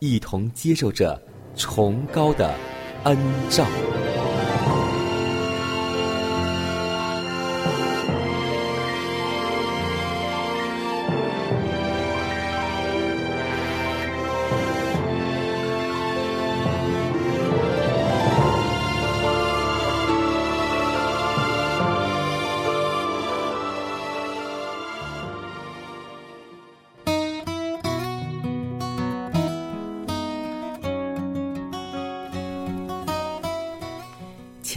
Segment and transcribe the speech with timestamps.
[0.00, 1.20] 一同接受着
[1.54, 2.54] 崇高的
[3.04, 3.18] 恩
[3.50, 3.66] 照。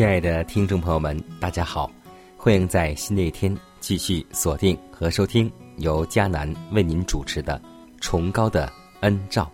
[0.04, 1.90] 亲爱的听众朋友们，大家好！
[2.36, 7.58] 欢迎在新的一天继续锁定和收听由迦南为您主持的
[8.02, 9.50] 《崇高的恩照》，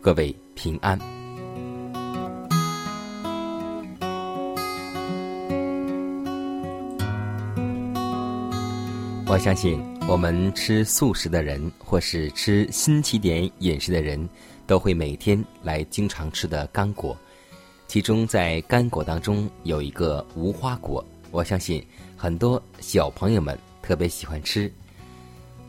[0.00, 0.98] 各位平安。
[9.26, 9.78] 我相信，
[10.08, 14.26] 我们吃素食的人，或是吃新起点饮食的人，
[14.66, 17.14] 都会每天来经常吃的干果。
[17.90, 21.84] 其中，在干果当中有一个无花果，我相信
[22.16, 24.72] 很多小朋友们特别喜欢吃。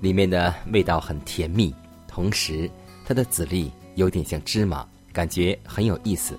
[0.01, 1.73] 里面的味道很甜蜜，
[2.07, 2.69] 同时
[3.03, 6.37] 它的籽粒有点像芝麻，感觉很有意思。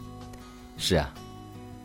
[0.79, 1.13] 是啊，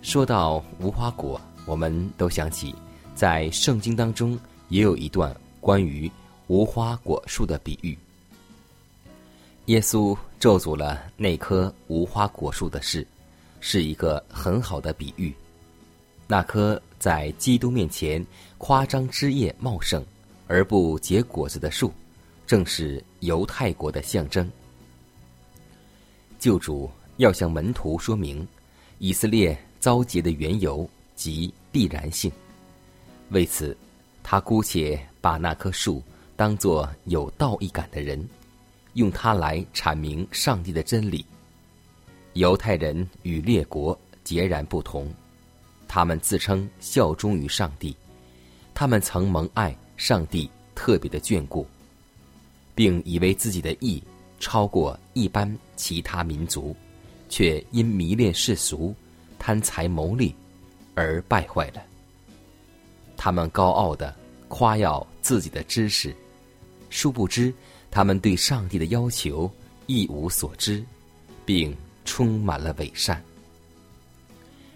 [0.04, 2.76] 说到无花果，我们都想起
[3.16, 4.38] 在圣经当中
[4.70, 6.08] 也有一段关于
[6.46, 7.98] 无花果树的比喻。
[9.66, 13.04] 耶稣咒诅了那棵无花果树的事。
[13.70, 15.34] 是一个很好的比喻。
[16.26, 18.26] 那棵在基督面前
[18.58, 20.02] 夸张枝叶茂盛
[20.48, 21.92] 而不结果子的树，
[22.46, 24.50] 正是犹太国的象征。
[26.40, 28.48] 救主要向门徒说明
[29.00, 32.32] 以色列遭劫的缘由及必然性。
[33.32, 33.76] 为此，
[34.24, 36.02] 他姑且把那棵树
[36.38, 38.26] 当作有道义感的人，
[38.94, 41.26] 用它来阐明上帝的真理。
[42.38, 45.12] 犹太人与列国截然不同，
[45.88, 47.96] 他们自称效忠于上帝，
[48.76, 51.66] 他们曾蒙爱上帝特别的眷顾，
[52.76, 54.04] 并以为自己的义
[54.40, 56.76] 超过一般其他民族，
[57.28, 58.94] 却因迷恋世俗、
[59.40, 60.36] 贪财谋利
[60.94, 61.82] 而败坏了。
[63.16, 64.16] 他们高傲的
[64.48, 66.16] 夸耀自己的知识，
[66.92, 67.52] 殊不知
[67.90, 69.52] 他们对上帝的要求
[69.88, 70.86] 一无所知，
[71.44, 71.76] 并。
[72.08, 73.22] 充满了伪善，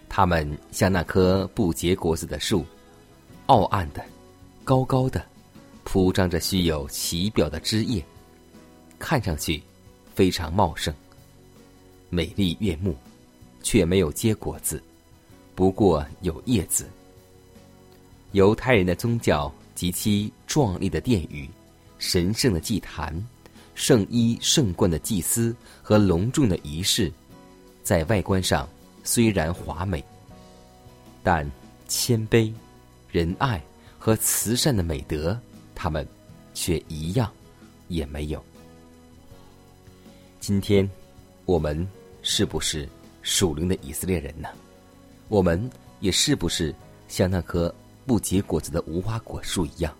[0.06, 2.64] 他们像那棵不结果子的树，
[3.46, 4.04] 傲岸的、
[4.62, 5.24] 高高的，
[5.82, 8.04] 铺张着虚有其表的枝叶，
[8.98, 9.60] 看上去
[10.14, 10.94] 非常茂盛、
[12.10, 12.94] 美丽悦目，
[13.62, 14.80] 却没有结果子，
[15.54, 16.86] 不过有叶子。
[18.32, 21.48] 犹太人的宗教及其壮丽的殿宇、
[21.98, 23.12] 神圣的祭坛、
[23.74, 27.10] 圣衣圣冠的祭司和隆重的仪式。
[27.82, 28.68] 在外观上
[29.02, 30.02] 虽然华美，
[31.22, 31.50] 但
[31.88, 32.52] 谦卑、
[33.10, 33.62] 仁爱
[33.98, 35.38] 和慈善的美德，
[35.74, 36.06] 他们
[36.54, 37.30] 却一样
[37.88, 38.42] 也没有。
[40.38, 40.88] 今天，
[41.44, 41.86] 我们
[42.22, 42.88] 是不是
[43.22, 44.48] 属灵的以色列人呢？
[45.28, 45.70] 我们
[46.00, 46.74] 也是不是
[47.08, 47.74] 像那棵
[48.06, 49.94] 不结果子的无花果树一样，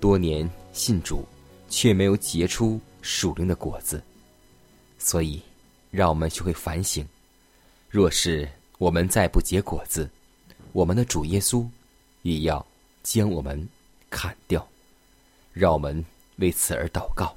[0.00, 1.24] 多年信主，
[1.68, 4.02] 却没有结出属灵的果子？
[4.98, 5.40] 所以。
[5.90, 7.06] 让我们学会反省。
[7.88, 8.48] 若是
[8.78, 10.08] 我们再不结果子
[10.72, 11.66] 我们的主耶稣
[12.22, 12.64] 也要
[13.02, 13.68] 将我们
[14.08, 14.66] 砍掉。
[15.52, 16.04] 让我们
[16.36, 17.34] 为此而祷告。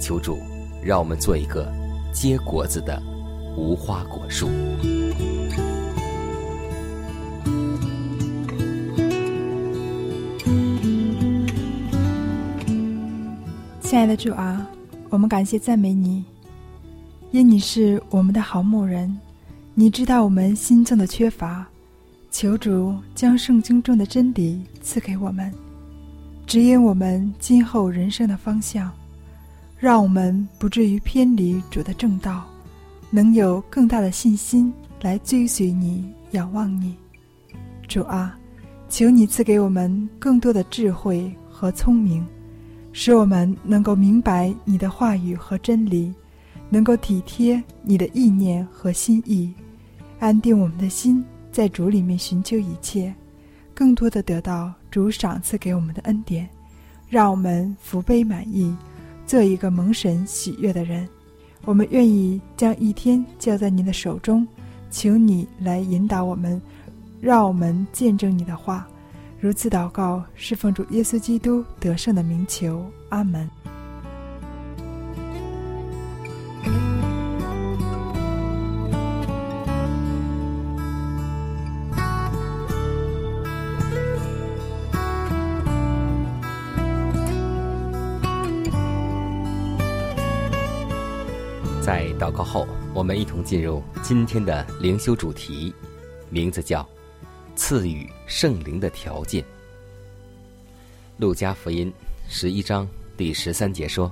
[0.00, 0.38] 求主
[0.82, 1.72] 让我们做一个
[2.12, 3.00] 结果子的
[3.56, 4.48] 无花果树。
[13.80, 14.68] 亲爱的主啊
[15.10, 16.33] 我们感谢赞美你。
[17.34, 19.12] 因你是我们的好牧人，
[19.74, 21.66] 你知道我们心中的缺乏，
[22.30, 25.52] 求主将圣经中的真理赐给我们，
[26.46, 28.88] 指引我们今后人生的方向，
[29.76, 32.44] 让我们不至于偏离主的正道，
[33.10, 34.72] 能有更大的信心
[35.02, 36.94] 来追随你、仰望你。
[37.88, 38.38] 主啊，
[38.88, 42.24] 求你赐给我们更多的智慧和聪明。
[42.92, 46.14] 使我们能够明白你的话语和真理，
[46.74, 49.54] 能够体贴你的意念和心意，
[50.18, 53.14] 安定我们的心，在主里面寻求一切，
[53.72, 56.48] 更多的得到主赏赐给我们的恩典，
[57.08, 58.74] 让我们福杯满溢，
[59.24, 61.08] 做一个蒙神喜悦的人。
[61.64, 64.44] 我们愿意将一天交在你的手中，
[64.90, 66.60] 请你来引导我们，
[67.20, 68.84] 让我们见证你的话。
[69.38, 73.48] 如此祷告，是奉主耶稣基督得胜的名求，阿门。
[91.84, 95.70] 在祷告后，我们一同进入今天的灵修主题，
[96.30, 96.88] 名字叫。
[97.56, 99.44] 赐予圣灵的条件。
[101.18, 101.92] 路加福音
[102.26, 102.88] 十一章
[103.18, 104.10] 第十三节说：“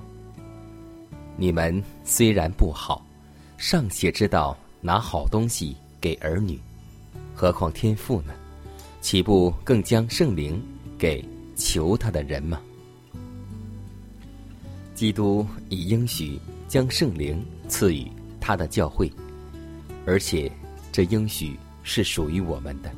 [1.35, 3.05] 你们虽然不好，
[3.57, 6.61] 尚且知道拿好东西给儿女，
[7.35, 8.35] 何况天父呢？
[9.01, 10.63] 岂不更将圣灵
[10.99, 11.25] 给
[11.57, 12.61] 求他的人吗？”
[14.95, 16.39] 基督已应许
[16.69, 18.07] 将圣灵赐予
[18.39, 19.11] 他的教会，
[20.05, 20.53] 而且
[20.93, 22.93] 这应许是属于我们的。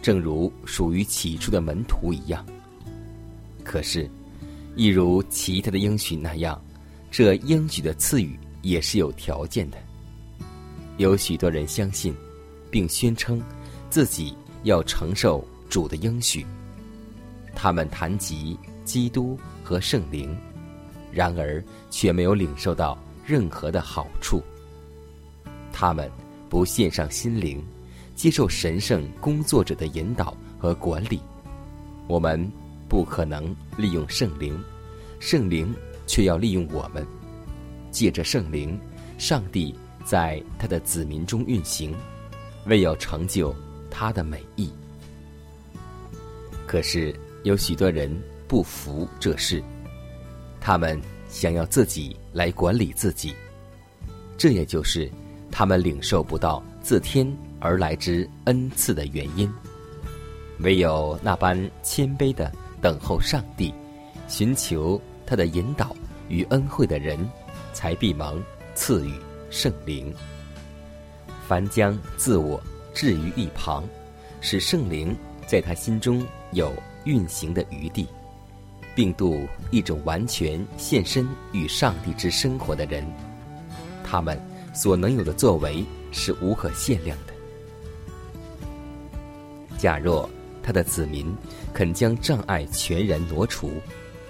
[0.00, 2.46] 正如属于起初的门徒一样，
[3.64, 4.08] 可是，
[4.76, 6.62] 一如其他的应许那样，
[7.10, 9.76] 这应许的赐予也是有条件的。
[10.96, 12.14] 有许多人相信，
[12.70, 13.42] 并宣称
[13.90, 16.46] 自己要承受主的应许。
[17.56, 20.32] 他们谈及基督和圣灵，
[21.10, 22.96] 然而却没有领受到
[23.30, 24.42] 任何的好处。
[25.72, 26.10] 他们
[26.48, 27.62] 不献上心灵。
[28.12, 31.18] 接受神圣工作者的引导和管理，
[32.06, 32.52] 我们
[32.86, 34.62] 不可能利用圣灵，
[35.20, 35.74] 圣灵
[36.06, 37.06] 却要利用我们。
[37.90, 38.78] 借着圣灵，
[39.16, 39.74] 上帝
[40.04, 41.94] 在他的子民中运行，
[42.66, 43.56] 为要成就
[43.90, 44.70] 他的美意。
[46.66, 48.14] 可是有许多人
[48.46, 49.64] 不服这事，
[50.60, 51.00] 他们
[51.30, 53.34] 想要自己来管理自己，
[54.36, 55.10] 这也就是
[55.50, 57.26] 他们领受不到自天。
[57.62, 59.46] 而来之恩赐的原因，
[60.60, 62.50] 唯有那般谦卑的
[62.80, 63.70] 等候上帝，
[64.28, 65.94] 寻求他的引导
[66.30, 67.18] 与恩惠的人，
[67.74, 68.42] 才必蒙
[68.74, 69.12] 赐予
[69.50, 70.10] 圣灵。
[71.46, 72.58] 凡将自我
[72.94, 73.86] 置于一旁，
[74.40, 75.14] 使圣灵
[75.46, 76.72] 在他心中有
[77.04, 78.08] 运行的余地，
[78.94, 83.04] 并度一种完全献身与上帝之生活的人，
[84.04, 84.40] 他们
[84.74, 87.32] 所能有的作为是无可限量的。
[89.78, 90.28] 假若
[90.62, 91.34] 他的子民
[91.72, 93.72] 肯将障碍全然挪除，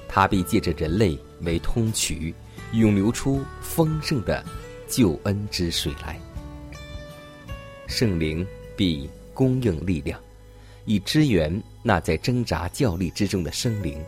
[0.08, 2.34] 他必借着人类为通渠，
[2.72, 4.44] 涌流出丰盛的
[4.86, 6.18] 救恩之水来。
[7.86, 10.20] 圣灵必供应力量，
[10.84, 14.00] 以支援那在挣扎较力之中的生灵。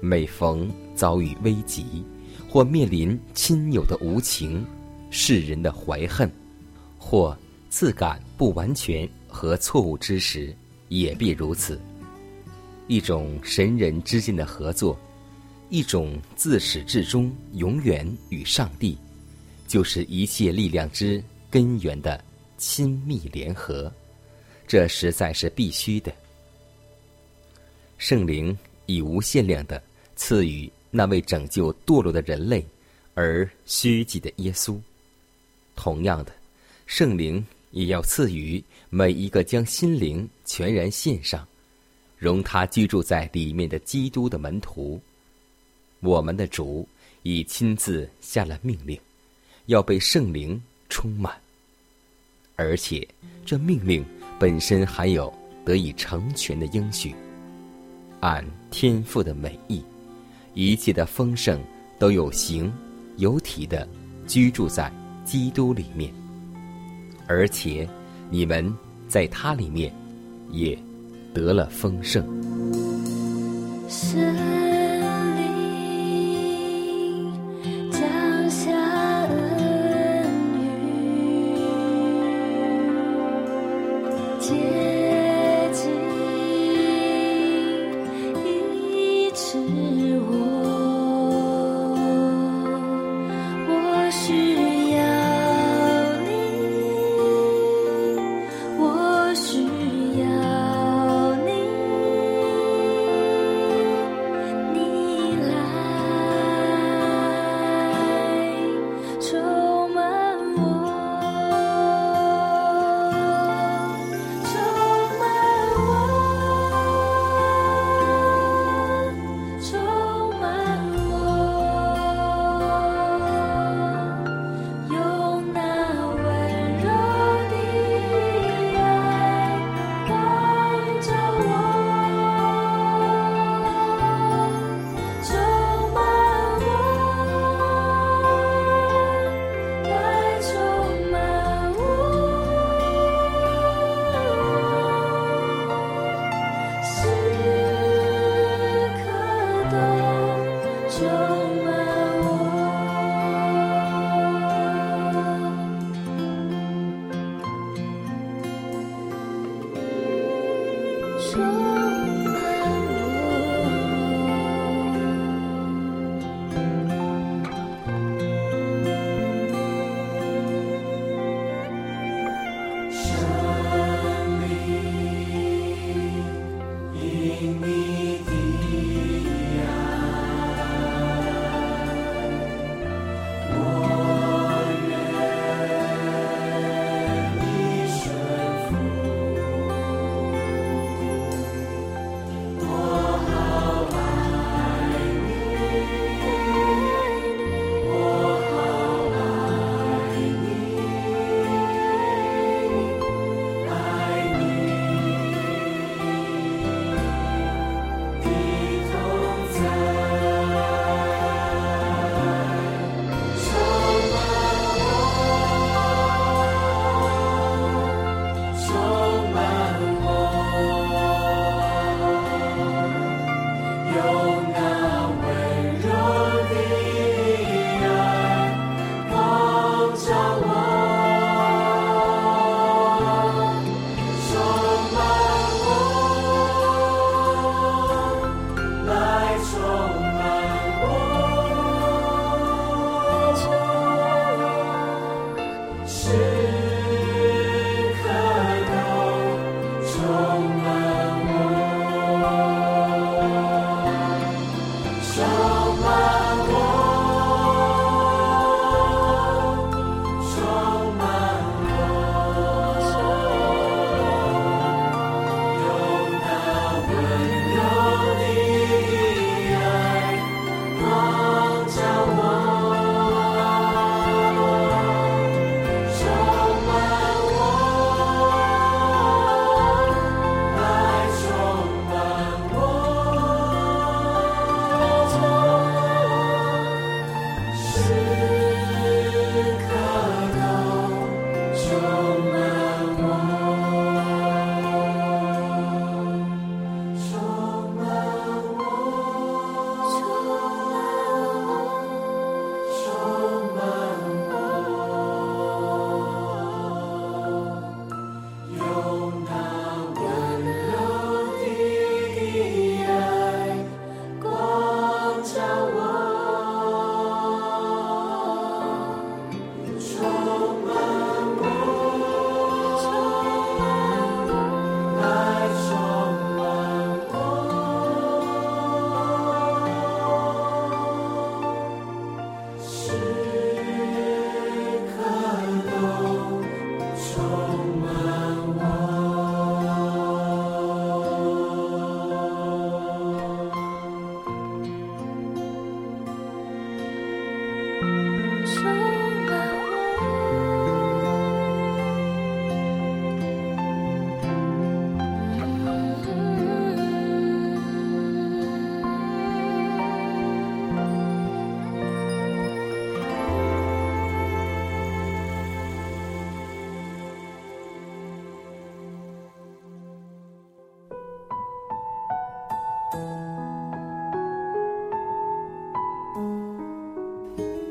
[0.00, 2.04] 每逢遭遇危急，
[2.48, 4.64] 或面临亲友的无情、
[5.10, 6.30] 世人的怀恨，
[6.98, 7.36] 或
[7.68, 9.08] 自感不完全。
[9.32, 10.52] 和错误之时，
[10.88, 11.80] 也必如此。
[12.88, 14.98] 一种神人之间的合作，
[15.68, 18.98] 一种自始至终永远与上帝，
[19.68, 22.20] 就是一切力量之根源的
[22.58, 23.88] 亲密联合。
[24.66, 26.12] 这实在是必须的。
[27.96, 29.80] 圣灵已无限量的
[30.20, 32.62] 赐予那位拯救堕落的人类
[33.14, 34.78] 而虚己的耶稣。
[35.74, 36.30] 同样的，
[36.84, 37.42] 圣灵。
[37.72, 41.46] 也要赐予每一个将心灵全然献上，
[42.18, 45.00] 容他居住在里面的基督的门徒。
[46.00, 46.84] 我们的主
[47.22, 48.98] 已亲自下了命令，
[49.66, 51.32] 要被圣灵充满，
[52.56, 53.06] 而且
[53.46, 54.04] 这命令
[54.36, 55.32] 本身含有
[55.64, 57.14] 得以成全的应许。
[58.18, 59.80] 按天赋的美意，
[60.54, 61.60] 一切的丰盛
[61.98, 62.72] 都有形
[63.16, 63.86] 有体的
[64.26, 64.92] 居住在
[65.24, 66.12] 基督里面。
[67.26, 67.88] 而且，
[68.30, 68.72] 你们
[69.08, 69.94] 在它里面
[70.50, 70.76] 也
[71.32, 72.24] 得了丰盛。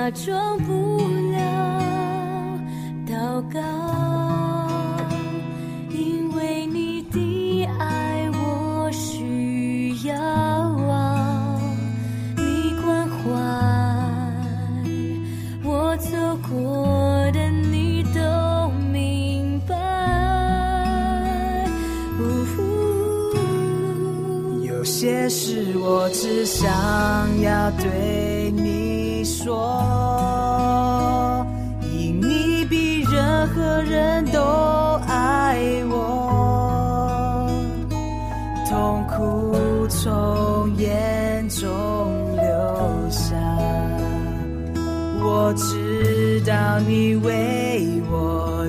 [0.00, 0.58] 假装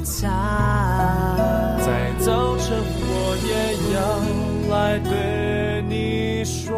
[0.03, 0.29] 在。
[2.19, 3.51] 早晨，我也
[3.95, 3.99] 要
[4.75, 6.77] 来对你说，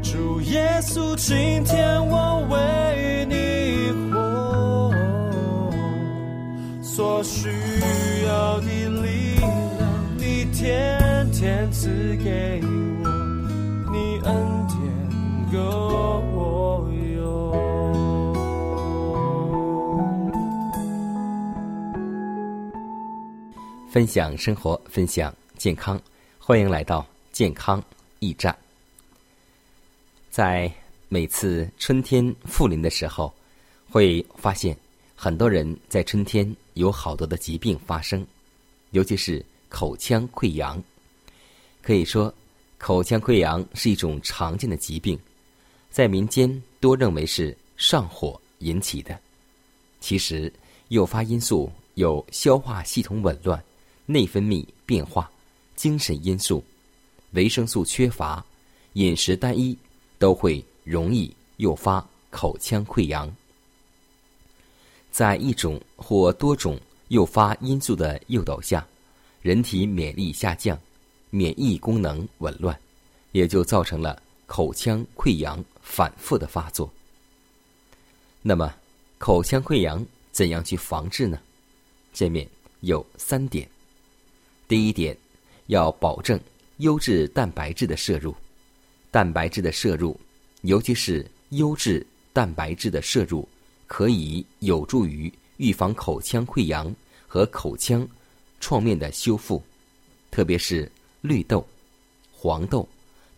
[0.00, 1.97] 主耶稣，今天
[23.90, 25.98] 分享生活，分享健康，
[26.38, 27.82] 欢迎来到健康
[28.18, 28.56] 驿站。
[30.28, 30.70] 在
[31.08, 33.32] 每次春天复临的时候，
[33.88, 34.76] 会发现
[35.16, 38.24] 很多人在春天有好多的疾病发生，
[38.90, 40.80] 尤其是口腔溃疡。
[41.80, 42.32] 可以说，
[42.76, 45.18] 口腔溃疡是一种常见的疾病，
[45.88, 49.18] 在民间多认为是上火引起的。
[49.98, 50.52] 其实，
[50.88, 53.64] 诱发因素有消化系统紊乱。
[54.10, 55.30] 内分泌变化、
[55.76, 56.64] 精神因素、
[57.32, 58.42] 维生素缺乏、
[58.94, 59.76] 饮食单一，
[60.18, 63.30] 都会容易诱发口腔溃疡。
[65.10, 68.86] 在一种或多种诱发因素的诱导下，
[69.42, 70.80] 人体免疫力下降，
[71.28, 72.80] 免疫功能紊乱，
[73.32, 76.90] 也就造成了口腔溃疡反复的发作。
[78.40, 78.74] 那么，
[79.18, 81.38] 口腔溃疡怎样去防治呢？
[82.14, 82.48] 下面
[82.80, 83.68] 有三点。
[84.68, 85.16] 第一点，
[85.68, 86.38] 要保证
[86.76, 88.36] 优质蛋白质的摄入。
[89.10, 90.20] 蛋白质的摄入，
[90.60, 93.48] 尤其是优质蛋白质的摄入，
[93.86, 96.94] 可以有助于预防口腔溃疡
[97.26, 98.06] 和口腔
[98.60, 99.62] 创面的修复。
[100.30, 100.90] 特别是
[101.22, 101.66] 绿豆、
[102.30, 102.86] 黄豆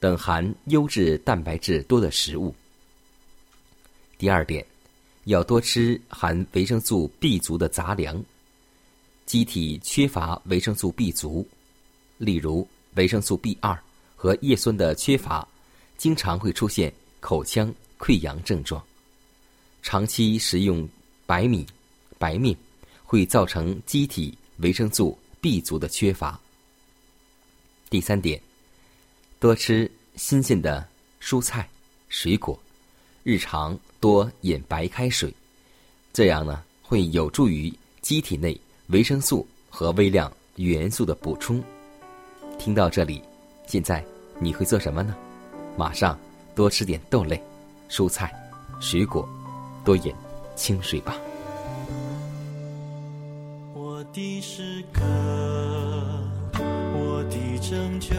[0.01, 2.53] 等含优质蛋白质多的食物。
[4.19, 4.67] 第二点，
[5.27, 8.21] 要多吃含维生素 B 族的杂粮。
[9.31, 11.49] 机体缺乏维生素 B 族，
[12.19, 12.67] 例如
[12.97, 13.81] 维生素 B 二
[14.17, 15.47] 和叶酸的缺乏，
[15.97, 18.85] 经常会出现口腔溃疡症状。
[19.83, 20.89] 长期食用
[21.27, 21.65] 白米、
[22.19, 22.57] 白面，
[23.05, 26.37] 会造成机体维生素 B 族的缺乏。
[27.89, 28.43] 第三点，
[29.39, 30.85] 多吃新鲜的
[31.23, 31.71] 蔬菜、
[32.09, 32.61] 水果，
[33.23, 35.33] 日常多饮白开水，
[36.13, 38.61] 这样呢会有助于机体内。
[38.91, 41.63] 维生素和微量元素的补充。
[42.59, 43.23] 听到这里，
[43.67, 44.05] 现在
[44.41, 45.15] 你会做什么呢？
[45.77, 46.19] 马上
[46.57, 47.41] 多吃点豆类、
[47.89, 48.33] 蔬菜、
[48.81, 49.29] 水果，
[49.85, 50.13] 多饮
[50.57, 51.15] 清水吧。
[53.75, 55.01] 我的诗歌，
[56.59, 58.11] 我的拯救，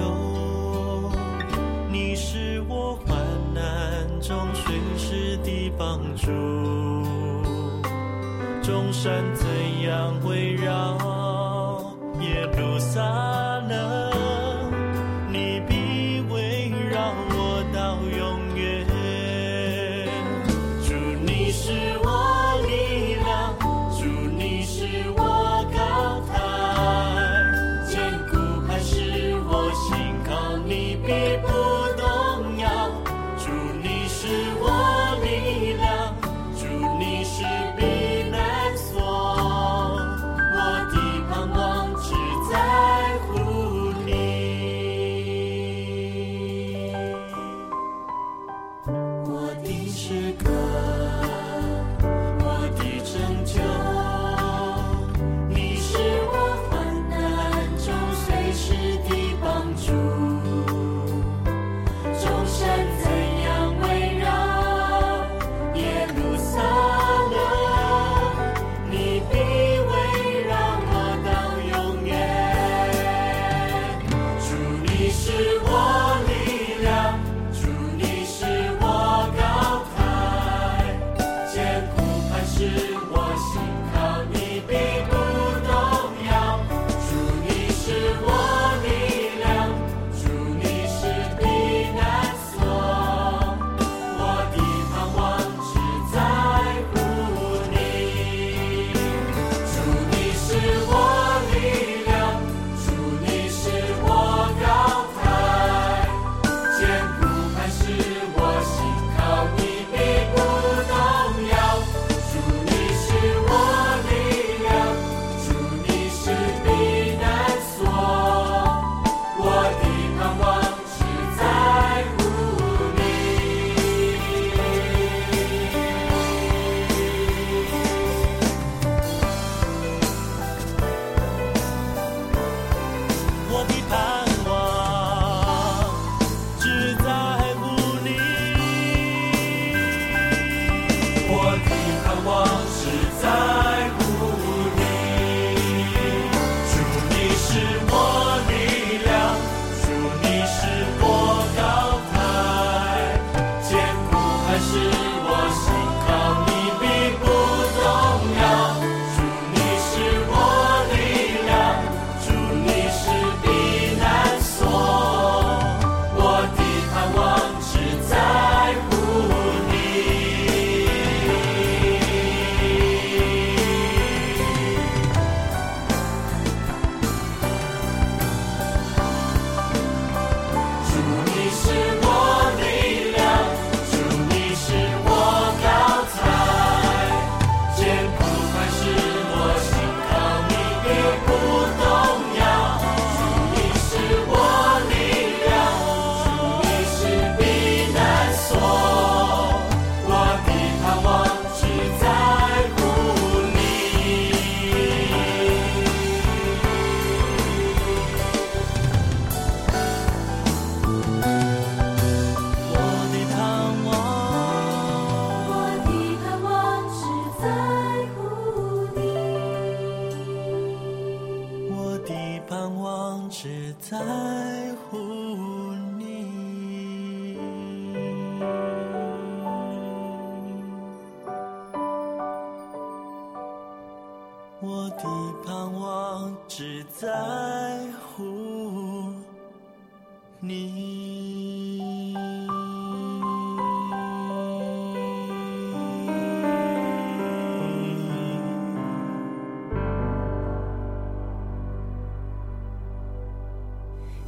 [1.92, 3.18] 你是我患
[3.54, 7.01] 难中随时的帮助。
[8.92, 9.48] 山怎
[9.84, 10.98] 样围绕，
[12.20, 13.02] 耶路撒
[13.70, 14.01] 冷，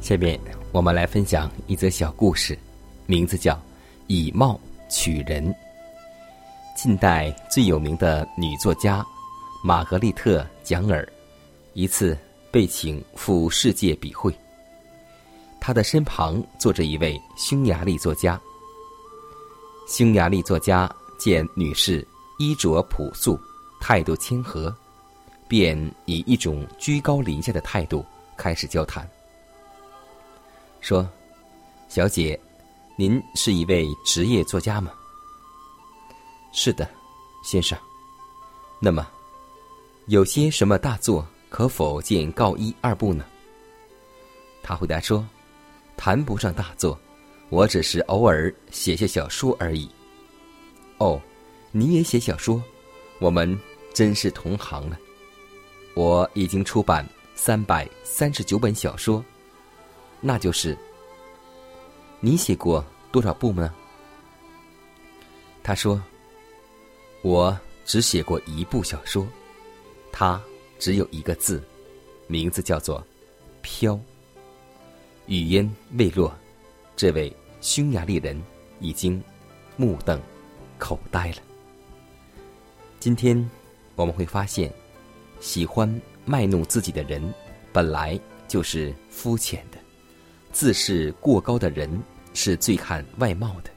[0.04, 0.38] 下面
[0.70, 2.58] 我们来分享一则小故事，
[3.06, 3.54] 名字叫
[4.06, 5.42] 《以貌取人》。
[6.76, 9.02] 近代最有名的女作家
[9.62, 11.10] 玛格丽特·蒋尔，
[11.72, 12.14] 一次
[12.50, 14.30] 被请赴世界笔会，
[15.58, 18.38] 她的身旁坐着一位匈牙利作家。
[19.88, 20.86] 匈牙利作家
[21.18, 22.06] 见女士
[22.38, 23.40] 衣着朴素，
[23.80, 24.70] 态度谦和，
[25.48, 28.04] 便以一种居高临下的态度
[28.36, 29.08] 开始交谈。
[30.84, 31.08] 说
[31.88, 32.38] ：“小姐，
[32.94, 34.92] 您是一位职业作家吗
[36.52, 36.86] ？”“是的，
[37.42, 37.76] 先生。
[38.78, 39.08] ”“那么，
[40.08, 43.24] 有些什么大作，可否见告一二部呢？”
[44.62, 45.26] 他回答说
[45.96, 47.00] ：“谈不上大作，
[47.48, 49.90] 我只是偶尔写写小说而已。
[51.00, 51.18] ”“哦，
[51.72, 52.62] 你也写小说？
[53.20, 53.58] 我们
[53.94, 54.98] 真是同行了。
[55.94, 59.24] 我已经出版三百三十九本小说，
[60.26, 60.74] 那就是
[62.18, 62.82] 你写过
[63.12, 63.70] 多少部呢？
[65.62, 66.02] 他说
[67.20, 69.26] ：“我只写过一部小说，
[70.10, 70.42] 它
[70.78, 71.62] 只有一个字，
[72.26, 73.06] 名字叫做
[73.60, 74.00] ‘飘’。”
[75.28, 76.34] 语音未落，
[76.96, 78.42] 这位匈牙利人
[78.80, 79.22] 已经
[79.76, 80.18] 目瞪
[80.78, 81.36] 口呆了。
[82.98, 83.50] 今天
[83.94, 84.72] 我们会发现，
[85.38, 87.22] 喜欢卖弄自己的人，
[87.74, 89.78] 本来就是肤浅的；
[90.54, 93.70] 自视过高的人，是最看外貌的，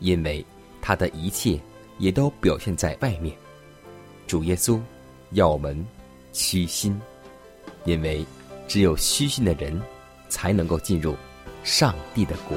[0.00, 0.42] 因为
[0.80, 1.60] 他的一切
[1.98, 3.36] 也都表现在外面。
[4.26, 4.80] 主耶稣
[5.32, 5.86] 要我们
[6.32, 6.98] 虚心，
[7.84, 8.24] 因为
[8.66, 9.78] 只有虚心的人。
[10.32, 11.14] 才能够进入
[11.62, 12.56] 上帝的国。